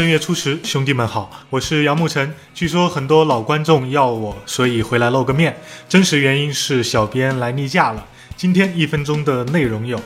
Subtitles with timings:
[0.00, 2.34] 正月初十，兄弟们好，我是杨沐晨。
[2.54, 5.54] 据说很多老观众要我，所以回来露个面。
[5.90, 8.06] 真实原因是小编来例假了。
[8.34, 10.00] 今天一分钟的内容有：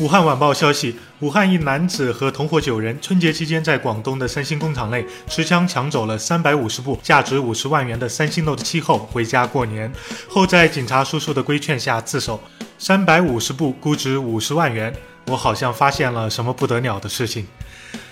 [0.00, 9.92] 武汉晚报消息，武汉一男子和同伙九人春节期间在广东的三星工厂内持枪抢走了三百五十部价值五十万元的三星 Note 七后回家过年，
[10.28, 12.42] 后在警察叔叔的规劝下自首。
[12.78, 14.92] 三百五十部估值五十万元，
[15.28, 17.46] 我好像发现了什么不得了的事情。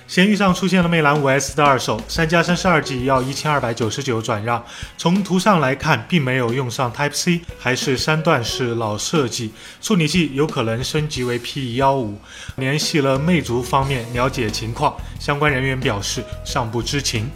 [0.08, 4.64] 闲鱼上出现了魅蓝五 S 的二手，三加三十二 G 要一千二百九十九转让。
[4.96, 9.52] 从图上来看，并没有用上 Type C，还是三段式老设计。
[9.82, 12.18] 处理器有可能升级为 P 幺五。
[12.56, 17.30] 联系了魅族方面了解情况，相关人员表示尚不知情。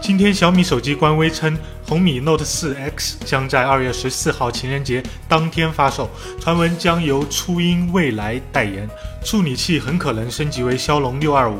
[0.00, 6.08] 今天小米手机官微称，红米 Note 四 X 将在二月十四号情人节当天发售，
[6.40, 8.88] 传闻将由初音未来代言，
[9.24, 11.58] 处理器很可能升级为骁龙六二五。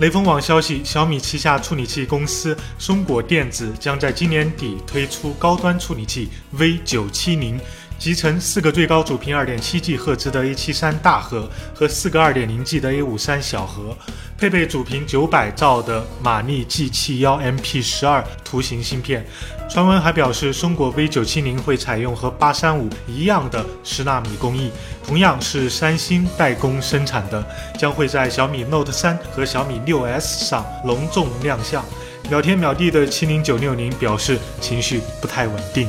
[0.00, 7.60] 雷锋网消息，小米旗下处理器公司松果电子将在今年底推出高端处理器 V 九七零，
[7.98, 13.96] 集成四个最高主频二点七 G 赫兹的 A 七三大核和四个二点零 G 的 A 五三小核，
[14.36, 19.24] 配备主频九百兆的马力 G 七幺 MP 十二图形芯片。
[19.70, 24.70] 传闻还表示，松果 V 九七零会采用和八三五一样的十纳米工艺，
[25.06, 27.42] 同样是三星代工生产的，
[27.78, 31.82] 将会在小米 Note 三和小米六 S 上隆重亮相。
[32.28, 35.88] 秒天秒地的七零九六零表示情绪不太稳定。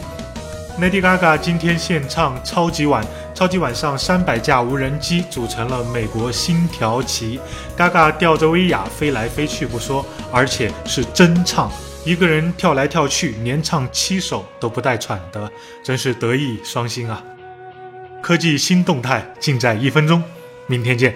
[0.78, 3.02] Lady Gaga 今天献唱《超级碗》，
[3.34, 7.40] 超级碗上三百架无人机组成了美国星条旗
[7.78, 11.72] ，Gaga 吊着威亚飞来飞去不说，而且是真唱。
[12.04, 15.50] 一个人跳来跳去，连唱七首都不带喘的，
[15.82, 17.24] 真是德艺双馨啊！
[18.22, 20.22] 科技新动态尽在一分钟，
[20.68, 21.16] 明天见。